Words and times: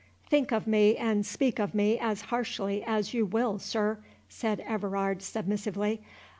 "Think 0.27 0.51
of 0.51 0.65
me 0.65 0.97
and 0.97 1.23
speak 1.27 1.59
of 1.59 1.75
me 1.75 1.99
as 1.99 2.21
harshly 2.21 2.83
as 2.83 3.13
you 3.13 3.23
will, 3.23 3.59
sir," 3.59 3.99
said 4.29 4.59
Everard, 4.61 5.21
submissively. 5.21 6.01